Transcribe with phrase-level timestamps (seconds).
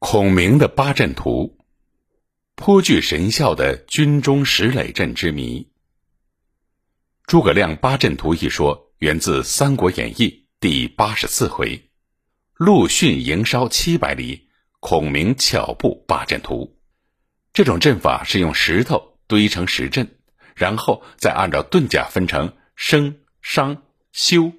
[0.00, 1.58] 孔明的八阵图，
[2.56, 5.68] 颇具神效的军中石垒阵之谜。
[7.26, 10.28] 诸葛亮八阵图一说源自《三国演义》
[10.58, 11.90] 第八十四回
[12.56, 14.48] ：“陆逊营烧七百里，
[14.80, 16.78] 孔明巧布八阵图。”
[17.52, 20.16] 这种阵法是用石头堆成石阵，
[20.56, 23.82] 然后再按照遁甲分成生、伤、
[24.12, 24.50] 休、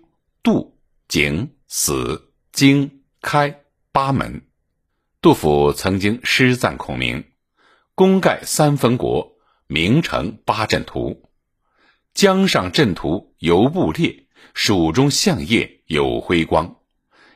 [0.43, 4.43] 杜、景、死、惊、开八门。
[5.21, 7.25] 杜甫曾经诗赞孔明
[7.93, 9.33] ：“功盖三分国，
[9.67, 11.29] 名成八阵图。
[12.15, 16.77] 江上阵图犹不列，蜀中相业有辉光。”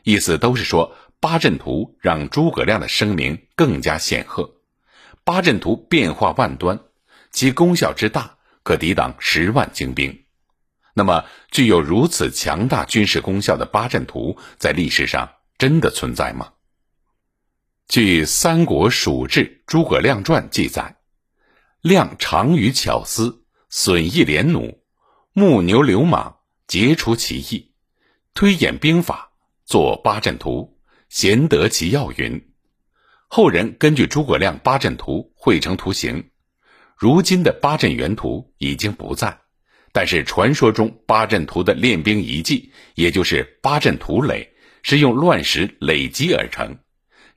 [0.01, 4.55] 意思都是说八阵图让诸葛亮的声名更加显赫。
[5.23, 6.79] 八阵图变化万端，
[7.29, 10.23] 其功效之大，可抵挡十万精兵。
[10.95, 16.53] 那么，具有如此强大军事功效的八阵图，在历史上真的存在吗？
[17.87, 20.97] 据《三国蜀志·诸葛亮传》记载，
[21.81, 24.79] 亮长于巧思，损益连弩，
[25.33, 27.71] 木牛流马，杰出奇艺，
[28.33, 29.31] 推演兵法，
[29.65, 32.49] 作八阵图，贤得其要云。
[33.27, 36.31] 后人根据诸葛亮八阵图绘成图形。
[36.97, 39.41] 如今的八阵原图已经不在，
[39.91, 46.79] 但是传说中八阵图的练兵遗迹，也就是八阵图垒，是用乱石累积而成。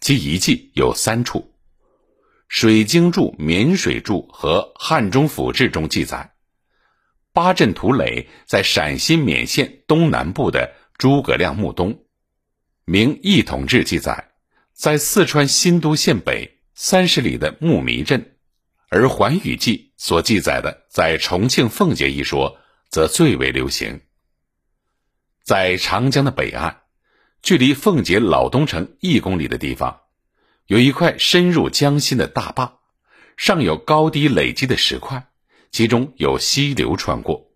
[0.01, 1.41] 其遗迹有三处，
[2.47, 6.33] 《水经注·沔水注》和《汉中府志》中记载，
[7.33, 11.93] 八阵图垒在陕西勉县东南部的诸葛亮墓东。
[12.85, 14.31] 《明义统志》记载，
[14.73, 18.37] 在四川新都县北三十里的木迷镇，
[18.89, 22.57] 而《环宇记》所记载的在重庆奉节一说，
[22.89, 24.01] 则最为流行。
[25.45, 26.83] 在长江的北岸。
[27.43, 30.01] 距离奉节老东城一公里的地方，
[30.67, 32.79] 有一块深入江心的大坝，
[33.37, 35.29] 上有高低累积的石块，
[35.71, 37.53] 其中有溪流穿过，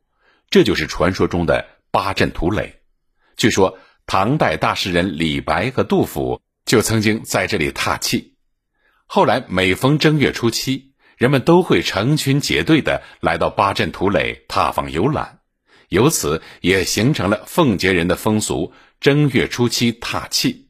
[0.51, 2.81] 这就是传说中的八阵图垒。
[3.37, 8.37] 据说唐代大诗人李白和杜甫就曾经在这里踏气。
[9.07, 15.41] 后来每逢正月初七，人们都会成群结队的来到八阵图垒踏访游览，
[15.93, 18.73] 由此也形成了奉节人的风俗。
[18.99, 20.69] 正月初七踏气。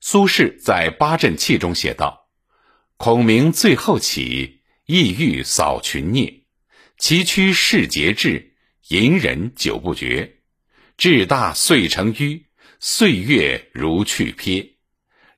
[0.00, 2.28] 苏轼在《八阵气》中写道
[2.96, 6.42] ：“孔明最后起，意欲扫群孽。
[6.96, 8.54] 崎岖世节制，
[8.88, 10.42] 隐忍久不绝。
[10.96, 12.44] 志大遂成淤，
[12.78, 14.74] 岁月如去瞥。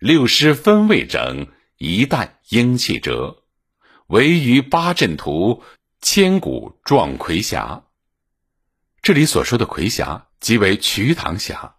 [0.00, 1.46] 六师分未整，
[1.78, 3.44] 一旦英气折。
[4.08, 5.62] 唯余八阵图，
[6.02, 7.84] 千古壮魁侠。”
[9.06, 11.76] 这里所说的魁峡，即为瞿塘峡。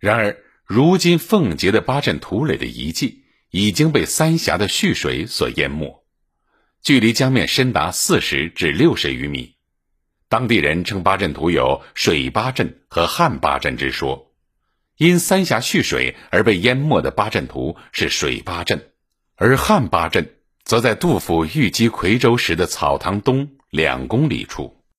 [0.00, 3.22] 然而，如今奉节的八阵图垒的遗迹
[3.52, 6.02] 已经被三峡的蓄水所淹没，
[6.82, 9.54] 距离江面深达四十至六十余米。
[10.28, 14.32] 当地人称八阵图有“水八阵”和“旱八阵”之说。
[14.96, 18.90] 因三峡蓄水而被淹没的八阵图是水八阵，
[19.36, 20.34] 而旱八阵
[20.64, 24.79] 则在杜甫寓击夔州时的草堂东两公里处。